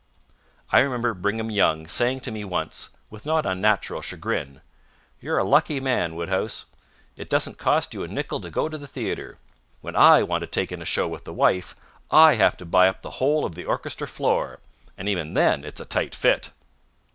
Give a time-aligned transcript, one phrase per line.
[0.71, 4.61] I remember Brigham Young saying to me once with not unnatural chagrin,
[5.19, 6.65] "You're a lucky man, Wodehouse.
[7.17, 9.37] It doesn't cost you a nickel to go to a theatre.
[9.81, 11.75] When I want to take in a show with the wife,
[12.09, 14.59] I have to buy up the whole of the orchestra floor.
[14.97, 16.49] And even then it's a tight fit."